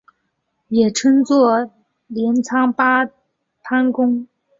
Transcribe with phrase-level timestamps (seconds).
[0.69, 1.69] 也称作
[2.07, 3.05] 镰仓八
[3.63, 4.27] 幡宫。